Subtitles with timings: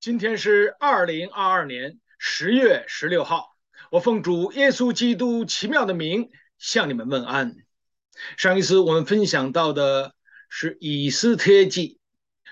[0.00, 3.56] 今天是二零二二年十月十六号，
[3.90, 7.56] 我奉主耶稣基督奇妙的名向你们问安。
[8.36, 10.14] 上一次我们分享到的
[10.48, 11.98] 是以斯帖记，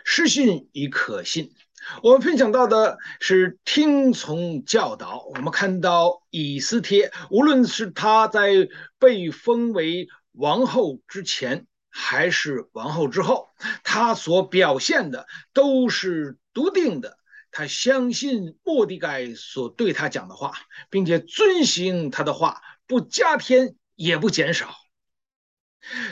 [0.05, 1.55] 失信与可信。
[2.03, 5.25] 我们分享到的是听从教导。
[5.27, 8.69] 我们看到以斯帖，无论是他在
[8.99, 13.51] 被封为王后之前，还是王后之后，
[13.85, 17.17] 他所表现的都是笃定的。
[17.57, 20.53] 他相信莫迪改所对他讲的话，
[20.91, 24.75] 并且遵行他的话，不加添也不减少。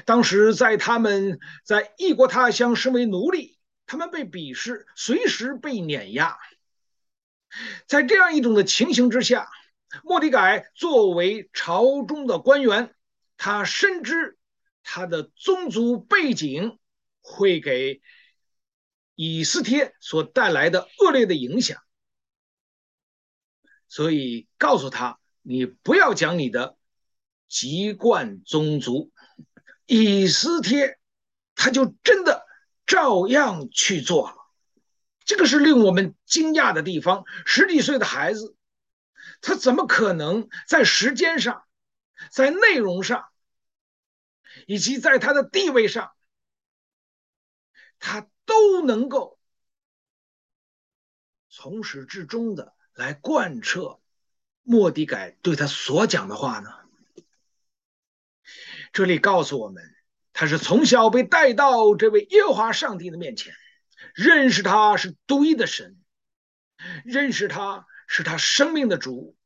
[0.07, 6.39] 当时在他们在异国他乡身为奴隶，他们被鄙视，随时被碾压。
[7.87, 9.47] 在这样一种的情形之下，
[10.03, 12.95] 莫迪改作为朝中的官员，
[13.37, 14.39] 他深知
[14.83, 16.79] 他的宗族背景
[17.21, 18.01] 会给。
[19.15, 21.83] 以斯帖所带来的恶劣的影响，
[23.89, 26.77] 所以告诉他：你不要讲你的
[27.49, 29.13] 籍贯宗族。
[29.87, 30.99] 以斯帖
[31.55, 32.45] 他就真的
[32.87, 34.37] 照样去做了，
[35.25, 37.25] 这个是令我们惊讶的地方。
[37.45, 38.57] 十几岁的孩子，
[39.43, 41.65] 他怎么可能在时间上、
[42.33, 43.27] 在内容上，
[44.67, 46.14] 以及在他的地位上，
[48.05, 48.29] 他？
[48.47, 49.41] 都能够
[51.49, 53.99] 从始至终的来贯彻
[54.63, 56.71] 莫迪改对他所讲的话呢？
[58.93, 59.83] 这里告诉我们，
[60.35, 63.55] 他是从小被带到这位耶和华上帝的面前，
[64.15, 65.99] 认识他是独一的神，
[67.07, 69.39] 认识他是他生命的主，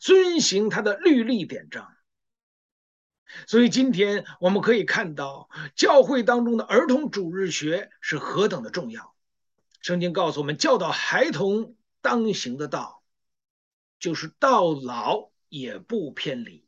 [0.00, 1.94] 遵行他的律例典章。
[3.46, 9.14] 所以今天我们可以看到，教会当中的儿童主日学是何等的重要。
[9.80, 13.02] 圣经告诉我们，教导孩童当行的道，
[14.00, 16.66] 就是到老也不偏离。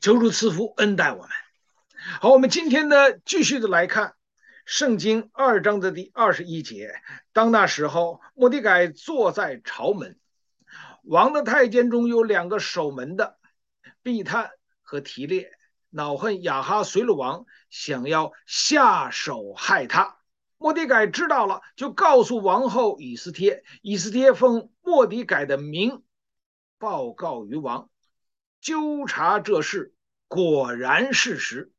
[0.00, 1.30] 求主赐福恩待我们。
[2.20, 4.14] 好，我们今天呢，继续的来看
[4.64, 7.00] 圣经二章的第二十一节。
[7.32, 10.18] 当那时候，莫迪改坐在朝门，
[11.02, 13.38] 王的太监中有两个守门的，
[14.02, 14.50] 必探。
[14.92, 15.50] 和提列
[15.88, 20.18] 恼恨亚哈随鲁王，想要下手害他。
[20.58, 23.64] 莫迪改知道了，就告诉王后以斯帖。
[23.80, 26.02] 以斯帖奉莫迪改的名
[26.76, 27.88] 报告于王，
[28.60, 29.94] 纠察这事，
[30.28, 31.72] 果然事实，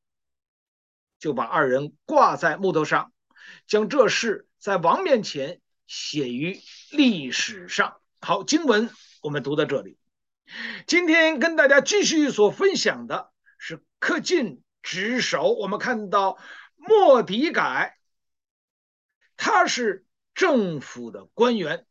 [1.19, 3.13] 就把二人挂在木头上，
[3.67, 6.59] 将这事在王面前写于
[6.89, 7.97] 历史上。
[8.21, 8.89] 好，经文
[9.21, 9.99] 我们读到这里。
[10.85, 15.53] 今天跟大家继续所分享的是恪尽职守。
[15.53, 16.37] 我们看到
[16.75, 17.97] 莫迪改，
[19.37, 21.85] 他是政府的官员，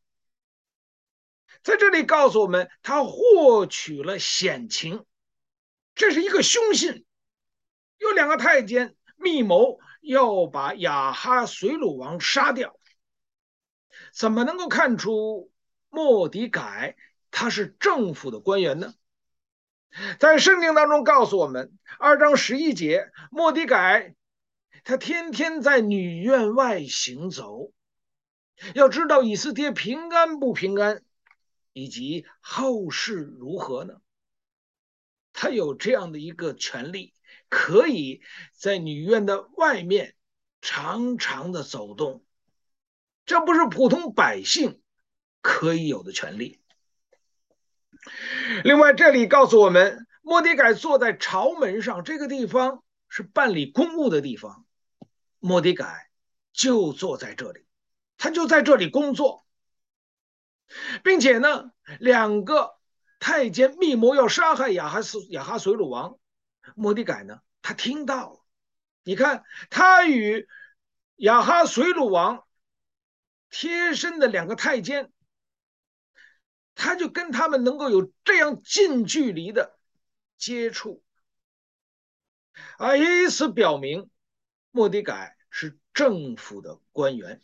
[1.63, 5.05] 在这里告诉我们，他获取了险情，
[5.95, 7.05] 这是一个凶信，
[7.99, 12.79] 有两个太监密谋要把雅哈随鲁王杀掉，
[14.13, 15.51] 怎么能够看出
[15.89, 16.97] 莫迪改？
[17.33, 18.95] 他是政府的官员呢，
[20.21, 24.15] 在圣经当中告诉我们，二章十一节，莫迪改
[24.85, 27.73] 他天天在女院外行走，
[28.75, 31.03] 要知道以斯帖平安不平安，
[31.73, 33.95] 以及后事如何呢？
[35.33, 37.15] 他有这样的一个权利，
[37.49, 38.21] 可以
[38.55, 40.15] 在女院的外面
[40.61, 42.25] 常常的走动，
[43.25, 44.81] 这不是普通百姓
[45.41, 46.62] 可以有的权利。
[48.65, 54.67] 另外，这里告诉我们，莫迪改坐在朝门上，这个地方是办理公务的地方。
[55.39, 56.11] 莫迪改
[56.53, 57.65] 就坐在这里，
[58.19, 59.47] 他就在这里工作，
[61.05, 61.71] 并且呢，
[62.01, 62.75] 两个
[63.21, 66.19] 太监密谋要杀害亚哈斯亚哈随鲁王。
[66.75, 68.41] 莫迪改呢，他听到了，
[69.05, 70.49] 你看，他与
[71.17, 72.45] 亚哈随鲁王
[73.49, 75.12] 贴身的两个太监。
[76.75, 79.79] 他就跟他们能够有这样近距离的
[80.39, 81.05] 接触，
[82.79, 84.11] 啊，以此表明
[84.71, 87.43] 莫迪改是政府的官员，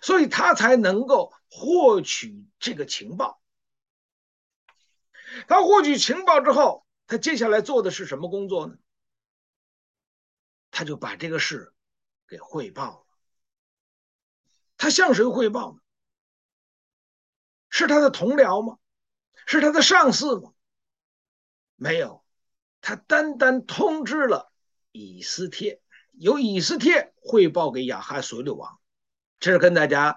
[0.00, 3.42] 所以他才能够获取这个情报。
[5.46, 8.78] 他获取情报之后，他接下来做的是什么工作呢？
[10.70, 11.74] 他就把这个事
[12.26, 13.06] 给汇报了。
[14.78, 15.81] 他向谁汇报呢？
[17.72, 18.78] 是他的同僚吗？
[19.46, 20.52] 是他的上司吗？
[21.74, 22.22] 没有，
[22.82, 24.52] 他单单通知了
[24.92, 25.82] 以斯帖，
[26.12, 28.78] 由以斯帖汇报给亚哈随鲁王。
[29.40, 30.16] 这是跟大家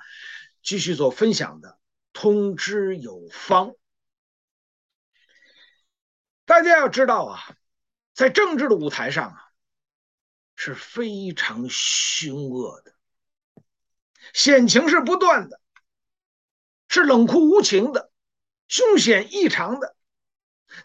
[0.62, 1.80] 继续做分享的，
[2.14, 3.74] 通知有方。
[6.44, 7.40] 大家要知道啊，
[8.14, 9.50] 在政治的舞台上啊，
[10.56, 12.94] 是非常凶恶的，
[14.34, 15.60] 险情是不断的，
[16.96, 18.10] 是冷酷无情的，
[18.70, 19.98] 凶险异常的。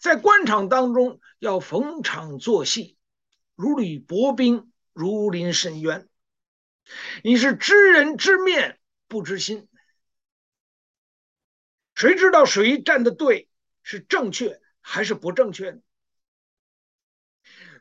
[0.01, 2.97] 在官场当中要逢场作戏，
[3.55, 6.09] 如履薄冰，如临深渊。
[7.23, 9.69] 你是知人知面不知心，
[11.95, 13.49] 谁知道谁站的队
[13.85, 15.79] 是正确还是不正确呢？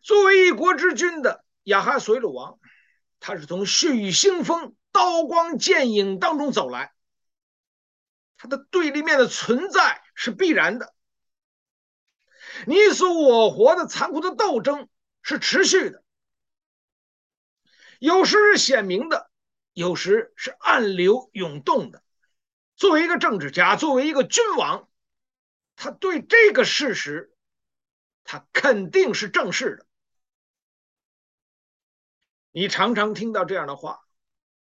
[0.04, 2.60] 作为一国之君的亚哈随鲁王，
[3.20, 6.94] 他是从血雨腥风、刀光剑影当中走来，
[8.40, 10.96] 他的对立面的存在是必然的，
[12.66, 14.88] 你死我活的残酷的斗争
[15.22, 16.02] 是持续的。
[18.00, 19.30] 有时是显明的，
[19.74, 22.02] 有时是暗流涌动的。
[22.78, 24.90] 作为一个政治家，作为一个君王，
[25.76, 27.36] 他对这个事实，
[28.24, 29.86] 他肯定是正视的。
[32.52, 34.08] 你常常听到这样的话：“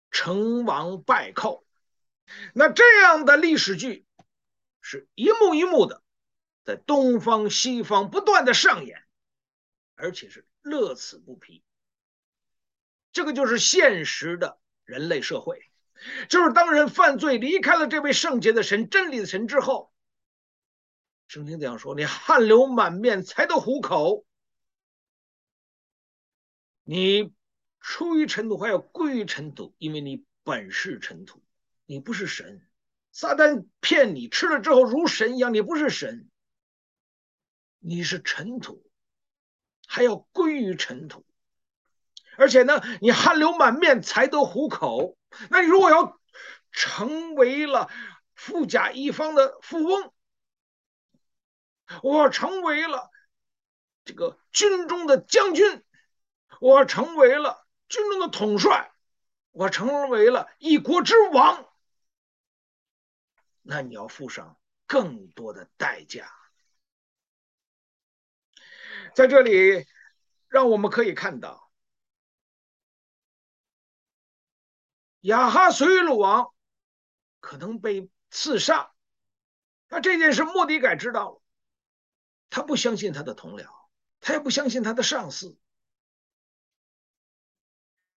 [0.09, 1.63] 成王败寇。”
[2.53, 4.05] 那这样的历史剧
[4.81, 6.03] 是一幕一幕的
[6.63, 9.03] 在东方西方不断的上演，
[9.95, 11.63] 而且是乐此不疲。
[13.11, 15.71] 这个就是现实的人类社会，
[16.29, 19.91] 就是当人犯罪离开了这位圣洁的神、真理的神之后，
[21.27, 24.25] 圣经这样说：你汗流满面才得糊口，
[26.83, 27.33] 你
[27.79, 31.41] 出于尘土还要归于尘土，因为你本是尘土，
[31.87, 32.61] 你不是神。
[33.11, 36.29] 撒旦骗你吃了之后如神一样，你不是神，
[37.79, 38.87] 你是尘土，
[39.87, 41.25] 还要归于尘土。
[42.37, 45.17] 而且呢，你汗流满面才得糊口。
[45.49, 46.19] 那你如果要
[46.71, 47.89] 成为了
[48.35, 50.13] 富甲一方的富翁，
[52.03, 53.09] 我成为了
[54.05, 55.83] 这个军中的将军，
[56.59, 58.91] 我成为了军中的统帅，
[59.49, 61.66] 我成为了一国之王，
[63.69, 66.31] 那你要付上更多的代价。
[69.13, 69.85] 在这里，
[70.47, 71.69] 让我们可以看到。
[75.19, 76.53] 亚哈随鲁王
[77.41, 78.93] 可能被刺杀，
[79.89, 81.41] 那这件事莫迪改知道了，
[82.49, 83.67] 他不相信他的同僚，
[84.21, 85.57] 他也不相信他的上司，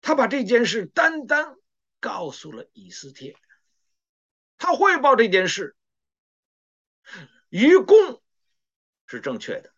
[0.01, 1.57] 他把这件事单单
[1.99, 3.37] 告诉了以斯帖，
[4.61, 5.75] 他汇报这件事，
[7.49, 8.23] 于公
[9.07, 9.73] 是正确的，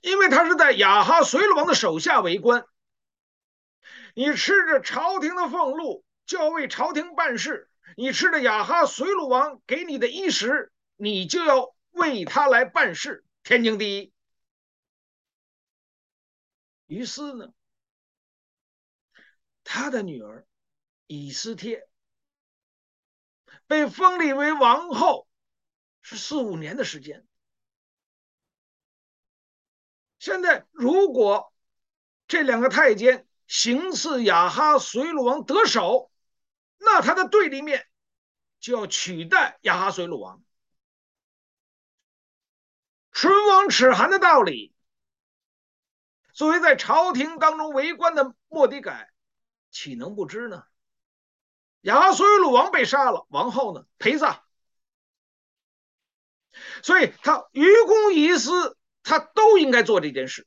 [0.00, 2.64] 因为他是在雅哈随鲁王的手下为官。
[4.14, 14.12] 你吃着朝廷的俸禄，就要为朝廷办事；你吃着雅哈随鲁王给你的衣食，你就要为他来办事，天经地义。
[16.86, 17.52] 于是呢，
[19.64, 20.46] 他的女儿
[21.06, 21.86] 以斯帖
[23.72, 25.26] 被封立为王后，
[26.02, 27.26] 是四五年的时间。
[30.18, 31.54] 现在，如果
[32.28, 36.12] 这两个太监，行刺雅哈随鲁王得手，
[36.76, 37.88] 那他的对立面
[38.60, 40.44] 就要取代雅哈随鲁王。
[43.10, 44.74] 唇亡齿寒的道理，
[46.34, 49.10] 作为在朝廷当中为官的莫迪改，
[49.70, 50.66] 岂能不知呢？
[51.82, 54.42] 亚哈随鲁王被杀了，王后呢陪葬，
[56.82, 60.46] 所以他于公于私，他都应该做这件事。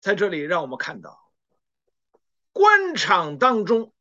[0.00, 1.32] 在这里，让我们看到
[2.52, 3.94] 官场当中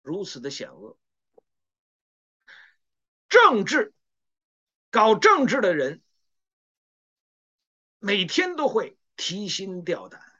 [0.00, 0.96] 如此的险恶，
[3.28, 3.94] 政治
[4.90, 6.02] 搞政治的人
[7.98, 10.31] 每天都会提心吊胆，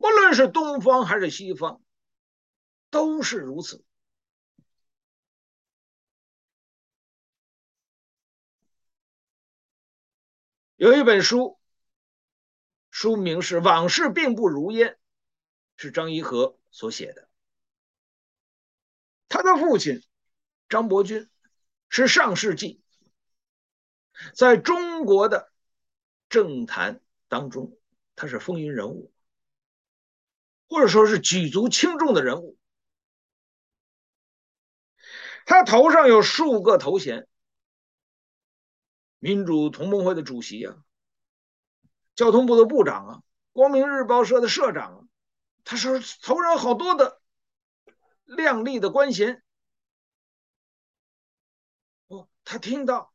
[0.00, 1.80] 无论是东方还是西方，
[2.90, 3.84] 都是如此。
[10.76, 11.58] 有一本书。
[12.92, 14.88] 书名是《往事并不如烟》，
[15.76, 17.30] 是张一和所写的。
[19.28, 20.02] 他的父亲
[20.68, 21.30] 张伯钧
[21.88, 22.82] 是上世纪
[24.34, 25.52] 在中国的
[26.28, 27.78] 政坛当中，
[28.16, 29.12] 他是风云人物，
[30.70, 32.56] 或者说是举足轻重的人物。
[35.44, 37.26] 他头上有数个头衔：
[39.18, 40.76] 民主同盟会的主席啊。
[42.14, 43.22] 交通部的部长啊，
[43.52, 45.00] 光明日报社的社长啊，
[45.64, 47.20] 他是头上好多的
[48.24, 49.42] 亮丽的官衔。
[52.06, 53.12] 哦，他听到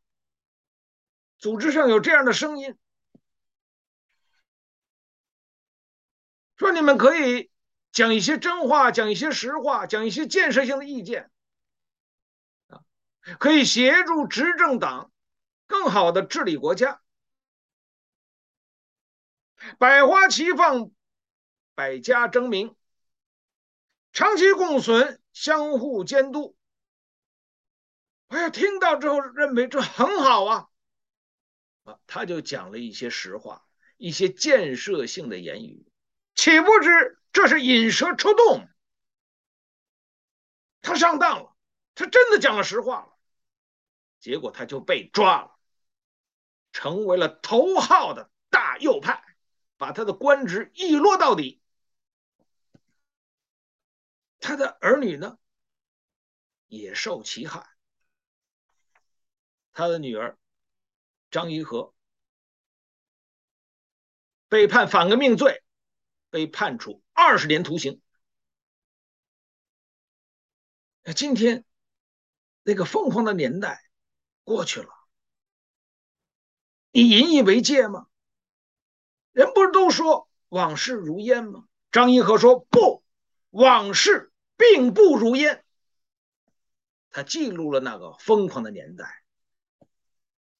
[1.37, 2.77] 组织上有这样的声音，
[6.57, 7.51] 说你们可以
[7.91, 11.31] 讲一些真话，讲一些实话，讲一些建设性的意见，
[12.67, 12.83] 啊，
[13.39, 15.11] 可以协助执政党
[15.67, 17.01] 更好的治理国家。
[19.79, 20.91] 百花齐放，
[21.73, 22.75] 百家争鸣，
[24.13, 26.55] 长期共存，相互监督。
[28.27, 30.67] 哎呀，听到之后认为这很好啊，
[31.83, 33.65] 啊，他就讲了一些实话，
[33.97, 35.85] 一些建设性的言语，
[36.35, 38.69] 岂不知这是引蛇出洞，
[40.81, 41.55] 他上当了，
[41.95, 43.17] 他真的讲了实话了，
[44.19, 45.57] 结果他就被抓了，
[46.71, 49.23] 成为了头号的大右派。
[49.77, 51.61] 把他的官职一落到底，
[54.39, 55.37] 他的儿女呢，
[56.67, 57.67] 也受其害。
[59.73, 60.37] 他的女儿
[61.29, 61.93] 张怡和
[64.47, 65.61] 被判反革命罪，
[66.35, 68.01] 被判处二十年徒刑。
[71.01, 71.63] 那今天
[72.61, 73.81] 那个疯狂的年代
[74.43, 74.89] 过去了，
[76.91, 78.07] 你引以为戒吗？
[79.31, 81.69] 人不是都说往事如烟吗？
[81.89, 83.01] 张宜和说不，
[83.51, 85.63] 往事并不如烟。
[87.11, 89.23] 他记录了那个疯狂的年代，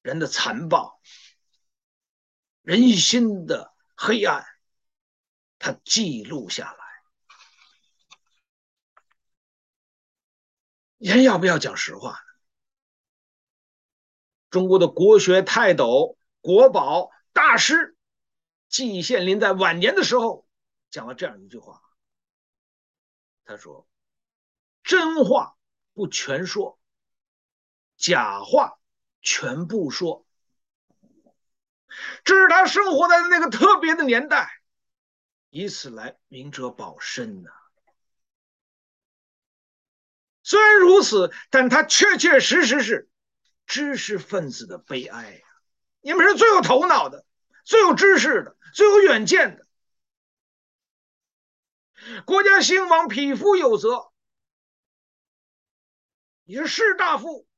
[0.00, 1.02] 人的残暴，
[2.62, 4.46] 人心的黑暗，
[5.66, 6.78] 他记录下来。
[10.98, 12.18] 人要不要讲实话呢？
[14.48, 17.96] 中国的国学泰斗、国宝大师。
[18.68, 20.46] 季羡林在晚年的时候
[20.90, 21.82] 讲了这样一句话，
[23.44, 23.88] 他说
[24.84, 25.56] ：“真话
[25.94, 26.78] 不全说，
[27.96, 28.78] 假话
[29.20, 30.26] 全部说。”
[32.22, 34.55] 这是他生活在那个特别的年代，
[35.50, 37.50] 以此来明哲保身呐。
[40.42, 43.08] 虽然如此，但他确确实实是
[43.66, 45.46] 知识分子的悲哀呀！
[46.00, 47.24] 你们是最有头脑的。
[47.64, 49.66] 最有知识的，最有远见的，
[52.24, 54.12] 国家兴亡，匹夫有责。
[56.44, 57.48] 你是士大夫，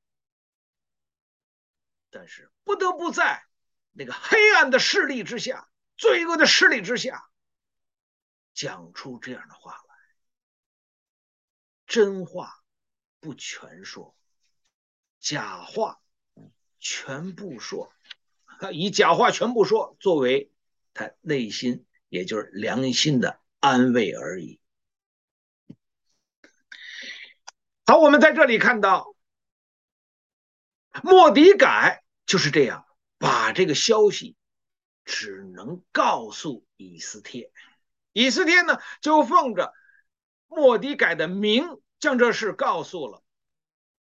[2.09, 3.45] 但是不得不在
[3.91, 7.28] 那个黑暗的势力之下，罪恶的势力之下，
[8.59, 9.95] 讲出这样的话来。
[11.87, 12.61] 真话
[13.21, 14.17] 不全说，
[15.21, 16.01] 假话
[16.77, 17.93] 全部说。
[18.73, 20.51] 以假话全部说作为
[20.93, 24.59] 他内心，也就是良心的安慰而已。
[27.85, 29.15] 好，我们在这里看到，
[31.01, 32.85] 莫迪改就是这样
[33.17, 34.35] 把这个消息
[35.05, 37.53] 只能告诉以斯帖，
[38.13, 39.73] 以斯帖呢就奉着
[40.47, 43.23] 莫迪改的名将这事告诉了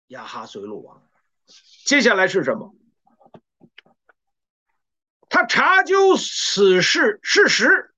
[0.08, 1.08] 亚哈随鲁王。
[1.84, 2.74] 接下来是什么？
[5.28, 7.92] 他查究此事事实，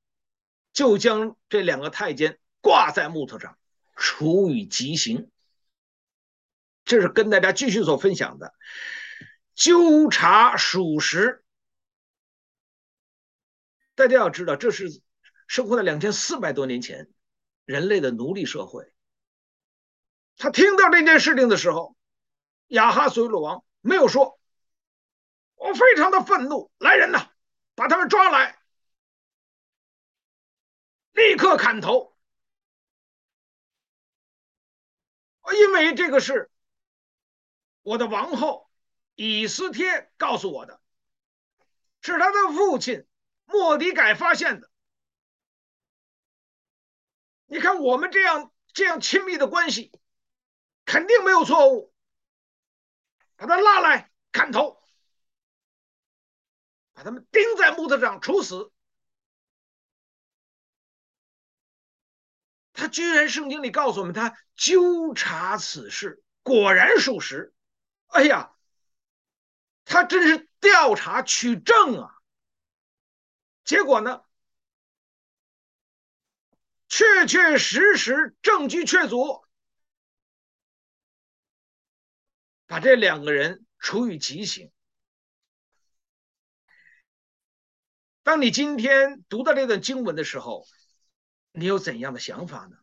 [0.72, 3.58] 就将这两个太监挂在木头上，
[3.94, 5.30] 处以极刑。
[6.84, 8.54] 这是跟大家继续所分享的，
[9.54, 11.44] 纠察属实。
[13.94, 15.02] 大家要知道，这是
[15.46, 17.08] 生活在两千四百多年前
[17.64, 18.92] 人类的奴隶社会。
[20.36, 21.96] 他听到这件事情的时候，
[22.68, 24.38] 亚哈随鲁王没有说。
[25.54, 27.30] 我非常的愤怒，来人呐，
[27.74, 28.60] 把他们抓来，
[31.12, 32.14] 立刻砍头。
[35.58, 36.50] 因为这个是
[37.82, 38.68] 我的王后
[39.14, 40.80] 以斯帖告诉我的，
[42.02, 43.06] 是他的父亲
[43.46, 44.70] 莫迪改发现的。
[47.46, 49.92] 你看我们这样这样亲密的关系，
[50.84, 51.92] 肯定没有错误。
[53.36, 54.82] 把他拉来砍头。
[56.92, 58.72] 把他们钉在木头上处死。
[62.72, 67.54] 他居然圣经里告诉我们，他纠察此事，果然属实。
[68.06, 68.54] 哎呀，
[69.84, 72.16] 他真是调查取证啊！
[73.64, 74.24] 结果呢，
[76.88, 79.44] 确确实实证据确凿，
[82.66, 84.72] 把这两个人处以极刑。
[88.22, 90.66] 当你今天读到这段经文的时候，
[91.52, 92.76] 你有怎样的想法呢？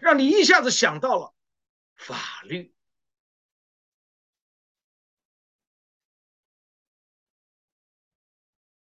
[0.00, 1.34] 让你一下子想到了
[1.96, 2.74] 法律。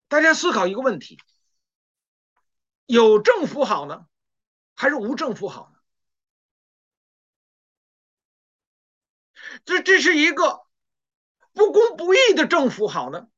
[0.08, 1.18] 大家思考一个问题：
[2.88, 4.06] 有政府好呢，
[4.74, 5.78] 还是无政府好呢？
[9.66, 10.62] 这这是一个
[11.52, 13.28] 不公不义的政府好呢，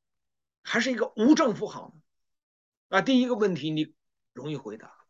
[0.63, 2.01] 还是一个无政府好呢？
[2.97, 3.93] 啊，第一个问题你
[4.31, 5.05] 容易回答：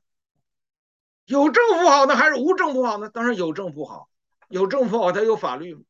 [1.26, 3.10] 有政府好呢，还是无政府好呢？
[3.10, 4.10] 当然有政府好，
[4.50, 5.86] 有政府好，它有法律，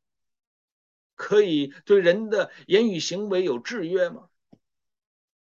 [1.15, 4.27] 可以对人的言语行为有制约吗？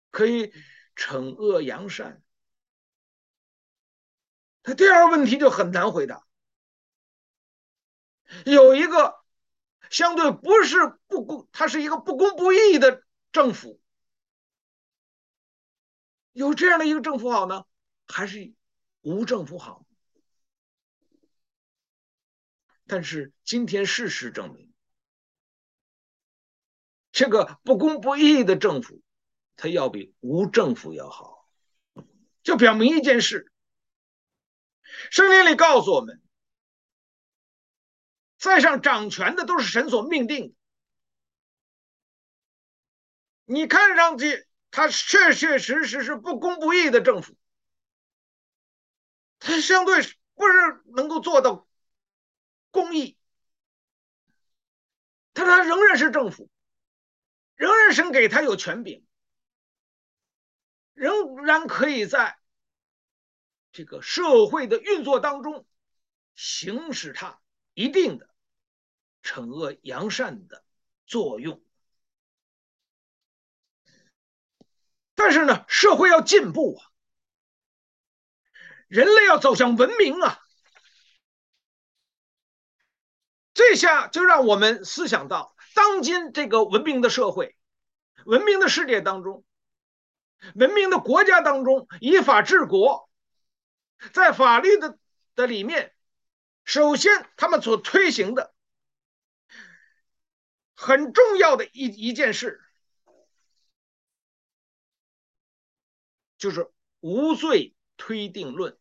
[0.10, 0.52] 可以
[0.96, 2.24] 惩恶扬善，
[4.68, 6.28] 他第二个问题就很难回答。
[8.46, 9.16] 有一个
[9.90, 13.80] 相对不是不公，它是一个不公不义的政府，
[16.34, 17.64] 有这样的一个政府好呢，
[18.08, 18.54] 还是
[19.00, 19.86] 无政府好？
[22.88, 24.74] 但是今天事实证明，
[27.14, 29.02] 这个不公不义的政府。
[29.56, 31.48] 它要比无政府要好，
[32.44, 33.50] 就表明一件事：
[35.12, 36.22] 圣经里告诉我们，
[38.38, 40.56] 在上掌权的都是神所命定的。
[43.46, 47.36] 你看上去他确确实实是不公不义的政府，
[49.40, 50.02] 他相对
[50.36, 51.68] 不是能够做到
[52.72, 53.18] 公义，
[55.34, 56.50] 但他仍然是政府，
[57.56, 59.04] 仍然神给他有权柄。
[60.94, 62.40] 仍然可以在
[63.78, 65.64] 这个社会的运作当中
[66.34, 67.40] 行使它
[67.76, 68.28] 一定的
[69.22, 70.64] 惩恶扬善的
[71.06, 71.62] 作用，
[75.14, 76.90] 但是呢，社会要进步啊，
[78.88, 80.40] 人类要走向文明啊，
[83.54, 87.56] 这下就让我们思想到，当今这个文明的社会、
[88.26, 89.46] 文明的世界当中。
[90.56, 93.07] 文明的国家当中，以法治国，
[94.14, 94.98] 在法律的
[95.36, 95.96] 的里面，
[96.64, 98.54] 首先他们所推行的
[100.76, 102.62] 很重要的一一件事，
[106.38, 108.78] 就是无罪推定论。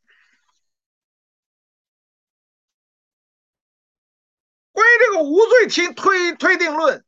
[4.73, 7.05] 关于这个无罪推推推定论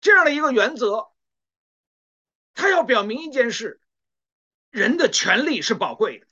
[0.00, 1.08] 这样的一个原则。
[2.54, 3.82] 他要表明一件事：
[4.70, 6.26] 人的权利是宝贵的，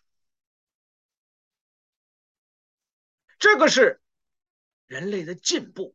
[3.45, 4.01] 这个是
[4.87, 5.95] 人类的进步，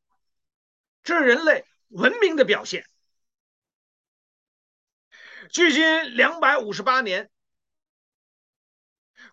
[1.02, 2.86] 这是人类文明的表现。
[5.52, 7.32] 距今两百五十八年，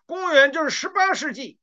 [0.07, 1.59] 公元就是十八世纪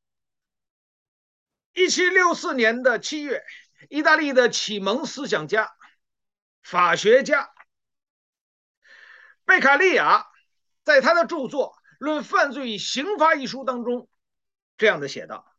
[1.73, 3.43] 一七六四年的七月，
[3.89, 5.75] 意大利的启蒙思想家、
[6.63, 7.53] 法学家。
[9.45, 10.25] 贝卡利亚
[10.85, 14.09] 在他的著作《论犯罪与刑罚》一书当中，
[14.77, 15.53] 这样的写道：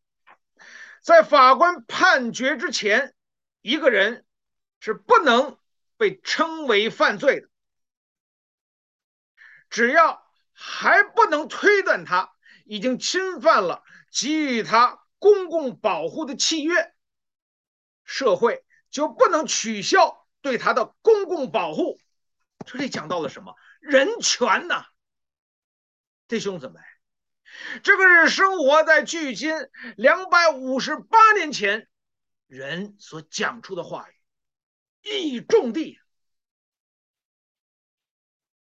[1.06, 3.14] 在法官判决之前，
[3.62, 4.26] 一个人
[4.80, 5.60] 是不能
[5.98, 7.48] 被称为犯罪的，
[9.70, 12.34] 只要还不能推断他
[12.66, 16.96] 已经侵犯了给予他公共保护的契约，
[18.04, 22.00] 社会就不能取消对他的公共保护。
[22.66, 23.54] 这里讲到了什么？
[23.80, 24.88] 人权呐，
[26.28, 26.80] 弟兄姊妹，
[27.84, 29.54] 这个是生活在距今
[29.98, 31.90] 两百五十八年前
[32.48, 34.16] 人所讲出的话语，
[35.02, 36.00] 意义重地，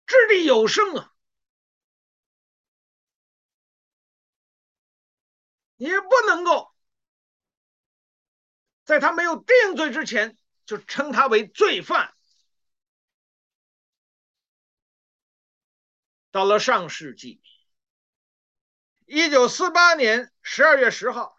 [0.07, 1.13] 掷地有声啊！
[5.77, 6.75] 也不能够
[8.85, 12.15] 在他没有定罪之前就称他为罪犯。
[16.31, 17.43] 到了上世纪，
[19.07, 21.37] 一九四八年十二月十号，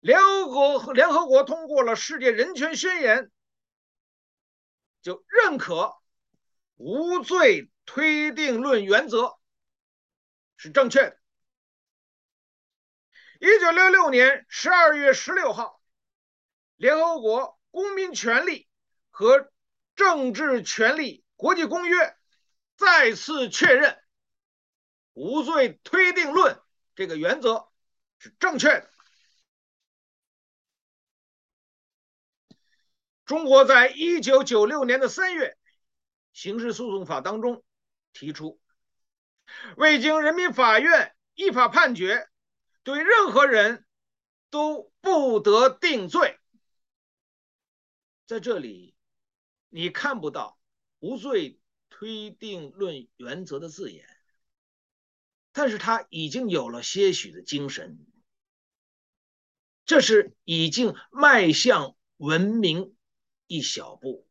[0.00, 3.24] 联合国联合国通过了《世界人权宣言》，
[5.02, 5.94] 就认可
[6.76, 9.36] 无罪推定论原则
[10.56, 11.18] 是正确的。
[13.38, 15.82] 一九六六年十二月十六号，
[16.76, 18.66] 联合国公民权利
[19.10, 19.52] 和
[19.94, 22.16] 政治权利国际公约
[22.76, 24.02] 再次确认。
[25.12, 26.60] 无罪推定论
[26.98, 27.68] 这个原则
[28.18, 28.90] 是正确的。
[33.24, 35.56] 中国在一九九六年的三月，
[36.32, 37.62] 刑事诉讼法当中
[38.12, 38.60] 提出，
[39.76, 42.28] 未经人民法院依法判决，
[42.82, 43.86] 对任何人
[44.50, 46.40] 都不得定罪。
[48.26, 48.96] 在这里，
[49.68, 50.58] 你看不到
[50.98, 54.17] 无罪推定论原则的字眼，
[55.58, 57.98] 但是他已经有了些许的精神，
[59.84, 62.96] 这是已经迈向文明
[63.48, 64.28] 一小步，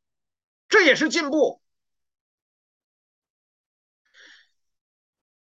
[0.69, 1.61] 这也是进步。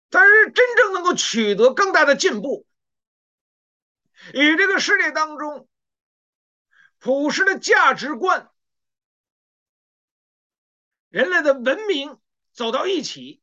[0.10, 2.66] 但是真正能够取得更大的进步，
[4.34, 5.68] 与这个世界当中
[6.98, 8.50] 普世的价值观、
[11.10, 12.18] 人类的文明
[12.54, 13.42] 走到一起，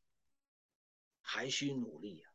[1.20, 2.29] 还需努力呀。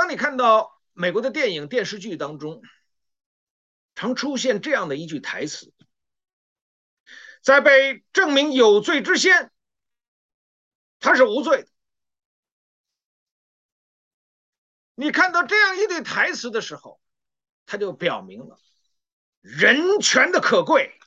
[0.00, 2.62] 当你看到美国的电影、电视剧当中，
[3.94, 5.74] 常出现这样的一句台词
[7.44, 9.52] ：“在被证明有罪之前。”
[11.00, 11.68] 他是无罪的。
[14.94, 16.98] 你看到这样一对台词的时候，
[17.66, 18.58] 他就表明了
[19.42, 20.98] 人权的可贵、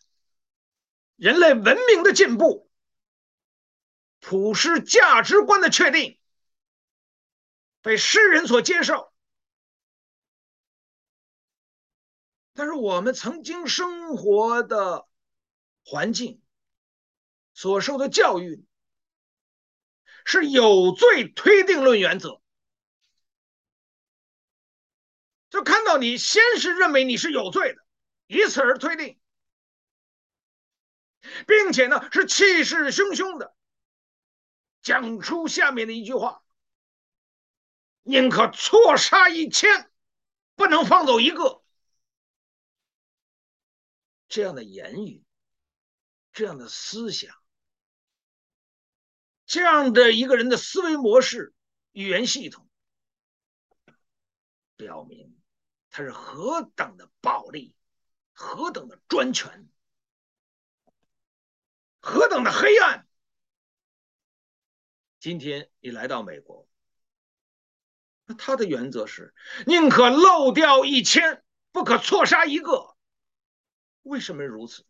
[1.16, 2.70] 人类文明的进步、
[4.20, 6.20] 普世价值观的确定，
[7.84, 9.14] 被世人所接受。
[12.56, 15.08] 但是我们曾经生活的
[15.86, 16.42] 环境、
[17.54, 18.66] 所受的教育。
[20.26, 22.42] 是有罪推定论原则，
[25.50, 27.86] 就看到你先是认为你是有罪的，
[28.28, 29.20] 以此而推定，
[31.46, 33.54] 并且呢是气势汹汹的
[34.82, 36.43] 讲出下面的一句话：
[38.04, 39.92] 宁可错杀一千，
[40.56, 41.64] 不能放走一个。
[44.28, 45.24] 这样的言语，
[46.32, 47.36] 这样的思想。
[49.46, 51.54] 这样的一个人的思维模式、
[51.92, 52.68] 语言系统，
[54.76, 55.40] 表明
[55.90, 57.76] 他是何等的暴力，
[58.32, 59.70] 何等的专权，
[62.00, 63.08] 何等的黑暗。
[65.20, 66.68] 今天你来到美国，
[68.34, 69.34] 他的原则是
[69.66, 72.96] 宁可漏掉一千，不可错杀一个。
[74.02, 74.86] 为什么如此？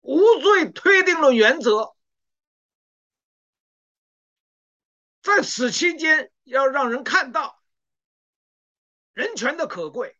[0.00, 1.94] 无罪推定论原则。
[5.20, 7.62] 在此期间，要让人看到
[9.12, 10.18] 人权的可贵，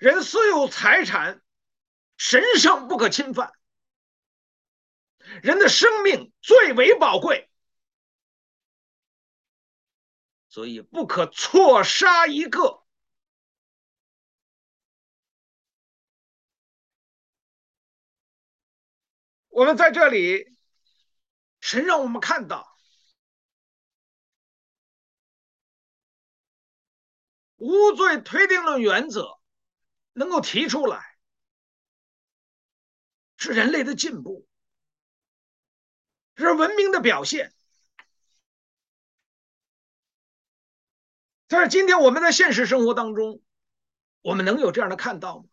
[0.00, 1.40] 人私有财产
[2.16, 3.52] 神圣不可侵犯，
[5.42, 7.48] 人的生命最为宝贵，
[10.54, 12.84] 所以不可错杀一个。
[19.48, 20.56] 我们在这里，
[21.58, 22.78] 神让我们看到。
[27.56, 29.40] 无罪推定论原则
[30.12, 31.18] 能够提出来，
[33.36, 34.46] 是人类的进步，
[36.36, 37.53] 是文明的表现。
[41.46, 43.42] 但是今天我们在现实生活当中，
[44.22, 45.44] 我们能有这样的看到吗？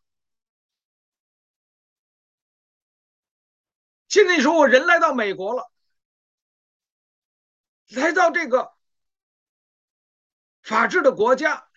[4.08, 5.72] 现在你说我人来到美国了，
[7.88, 8.74] 来到这个
[10.62, 11.70] 法治的国家。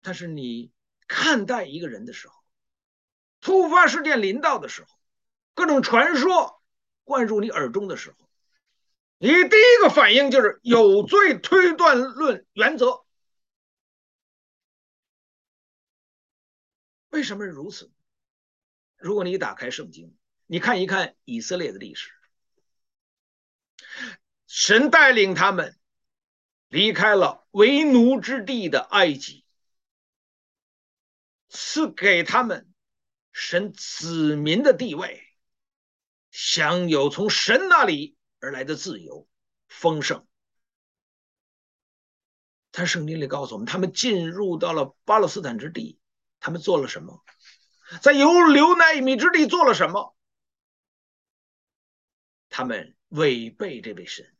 [0.00, 0.72] 但是你
[1.06, 2.34] 看待一个人的时候，
[3.40, 4.88] 突发事件临到的时候，
[5.54, 6.62] 各种传说
[7.04, 8.23] 灌入你耳中的时候，
[9.18, 13.04] 你第一个反应就是有罪推断论原则。
[17.10, 17.92] 为什么如此？
[18.96, 22.10] 如果你打开圣经，你看一看以色列的历史，
[24.46, 25.78] 神带领他们
[26.68, 29.44] 离开了为奴之地的埃及。
[31.48, 32.74] 赐给他们
[33.30, 35.22] 神子民的地位，
[36.32, 39.26] 享有从神那里而来的自由
[39.66, 40.26] 丰盛。
[42.70, 45.98] 他圣经里告诉我们，他们进入到了巴勒斯坦之地，
[46.40, 47.24] 他们做了什么？
[48.02, 50.14] 在犹流奈米之地做了什么？
[52.48, 54.36] 他们违背这位神，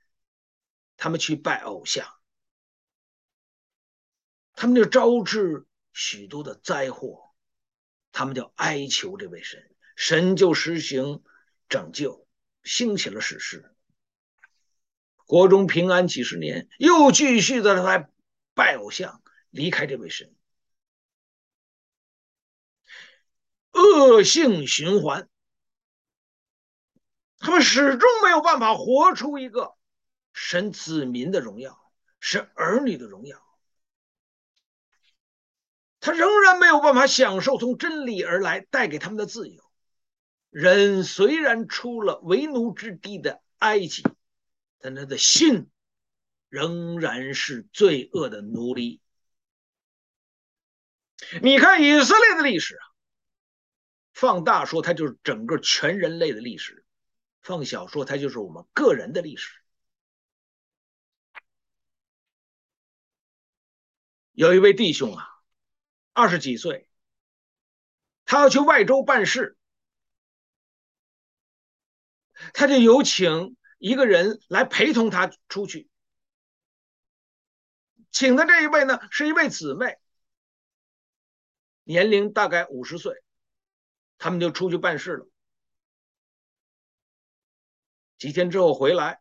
[0.96, 2.06] 他们去拜偶像，
[4.54, 5.66] 他们就招致。
[5.96, 7.32] 许多的灾祸，
[8.10, 11.22] 他们就哀求这位神，神就实行
[11.68, 12.26] 拯救，
[12.64, 13.73] 兴起了史诗，
[15.34, 18.08] 国中平安几十年，又继续的来
[18.54, 19.20] 拜偶像，
[19.50, 20.32] 离开这位神，
[23.72, 25.28] 恶性循环，
[27.38, 29.74] 他们始终没有办法活出一个
[30.32, 31.76] 神子民的荣耀，
[32.20, 33.44] 神儿女的荣耀。
[35.98, 39.64] 他仍然没有办法享受从真理而来带给他们的自由。
[40.50, 44.04] 人虽然出了为奴之地的埃及，
[44.84, 45.70] 但他的心
[46.50, 49.00] 仍然是罪恶的奴隶。
[51.40, 52.84] 你看以色列的历史啊，
[54.12, 56.84] 放大说它就是整个全人类的历史；
[57.40, 59.58] 放小说它就是我们个人的历史。
[64.32, 65.26] 有一位弟兄啊，
[66.12, 66.90] 二十几岁，
[68.26, 69.56] 他要去外州办事。
[72.52, 75.88] 他就有请一个人来陪同他出去，
[78.10, 79.98] 请的这一位呢，是一位姊妹，
[81.82, 83.22] 年龄大概五十岁，
[84.18, 85.28] 他们就出去办事了。
[88.16, 89.20] 几天之后回来，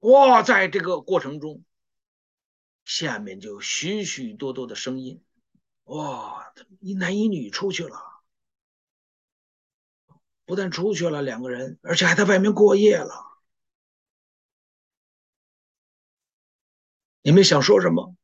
[0.00, 1.64] 哇，在这个过程中，
[2.84, 5.24] 下面就许许多多的声音，
[5.84, 8.12] 哇，一男一女出去了。
[10.46, 13.33] 不但出去了两个人，而且还在外面过夜了。
[17.24, 18.14] 你们想说什么？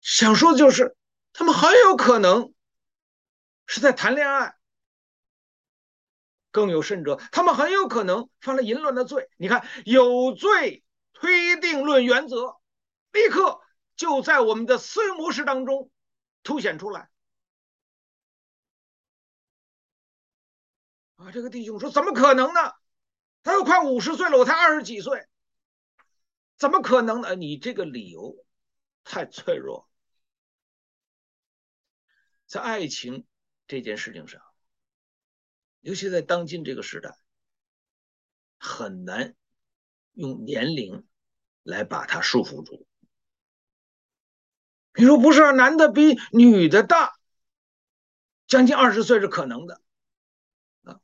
[0.00, 0.96] 想说的就是，
[1.32, 2.52] 他们很有可能
[3.66, 4.56] 是在谈恋爱。
[6.50, 9.30] 更有甚者，他们很有可能犯了淫乱的罪。
[9.36, 12.56] 你看，有罪推定论原则，
[13.12, 13.60] 立刻
[13.94, 15.92] 就在我们的思维模式当中
[16.42, 17.10] 凸显出来。
[21.14, 22.72] 啊，这个弟兄说：“怎么可能呢？
[23.44, 25.28] 他都快五十岁了，我才二十几岁，
[26.64, 27.34] 怎么可能呢？
[27.34, 28.42] 你这个理由
[29.04, 29.86] 太脆弱。
[32.46, 33.26] 在爱情
[33.66, 34.40] 这件事情上，
[35.82, 37.18] 尤其在当今这个时代，
[38.56, 39.34] 很难
[40.14, 41.06] 用年龄
[41.64, 42.86] 来把它束缚住。
[44.94, 47.12] 你说不是，男的比女的大
[48.46, 49.82] 将近二十岁是可能的
[50.84, 50.98] 啊。”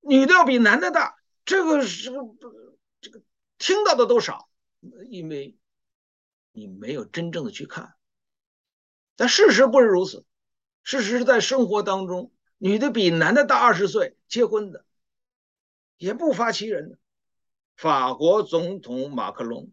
[0.00, 2.10] 女的要比男的大，这个是
[3.02, 3.22] 这个
[3.58, 4.48] 听到的都少，
[5.08, 5.56] 因为
[6.50, 7.94] 你没有真正的去看。
[9.16, 10.24] 但事实不是如此，
[10.82, 14.84] 事实是在生活当中，女的比男的大二十岁结婚的
[15.96, 16.98] 也不乏其人。
[17.76, 19.72] 法国总统马克龙，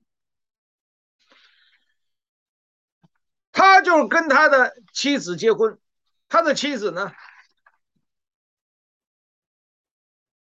[3.52, 5.80] 他就跟他的妻子结婚，
[6.28, 7.12] 他的妻子呢？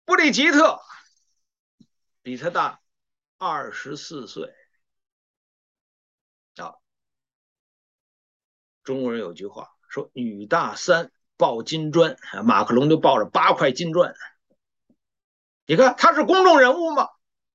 [0.05, 0.81] 布里吉特
[2.21, 2.81] 比他大
[3.37, 4.53] 二十四岁
[6.55, 6.75] 啊。
[8.83, 14.15] 中国人有句话说：“女大三抱金砖。”马克龙就抱着八块金砖。
[15.65, 17.09] 你看他是公众人物嘛，